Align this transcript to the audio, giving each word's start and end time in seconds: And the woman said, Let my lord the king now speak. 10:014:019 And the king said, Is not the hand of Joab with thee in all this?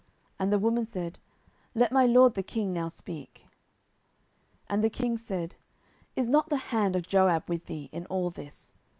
And 0.39 0.51
the 0.51 0.57
woman 0.57 0.87
said, 0.87 1.19
Let 1.75 1.91
my 1.91 2.07
lord 2.07 2.33
the 2.33 2.41
king 2.41 2.73
now 2.73 2.87
speak. 2.87 3.41
10:014:019 3.41 3.49
And 4.71 4.83
the 4.83 4.89
king 4.89 5.15
said, 5.19 5.55
Is 6.15 6.27
not 6.27 6.49
the 6.49 6.57
hand 6.73 6.95
of 6.95 7.05
Joab 7.07 7.43
with 7.47 7.65
thee 7.67 7.87
in 7.91 8.07
all 8.07 8.31
this? 8.31 8.77